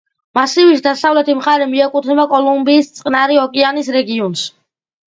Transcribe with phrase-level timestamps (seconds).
[0.37, 4.53] მასივის დასავლეთი მხარე მიეკუთვნება კოლუმბიის წყნარი ოკეანის რეგიონს.